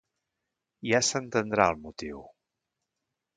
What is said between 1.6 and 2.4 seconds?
el motiu.